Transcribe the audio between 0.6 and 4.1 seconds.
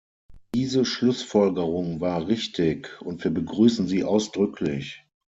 Schlussfolgerung war richtig, und wir begrüßen sie